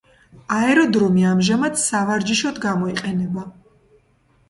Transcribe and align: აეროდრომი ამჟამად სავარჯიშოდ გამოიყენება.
აეროდრომი 0.55 1.27
ამჟამად 1.33 1.79
სავარჯიშოდ 1.83 2.61
გამოიყენება. 2.67 3.49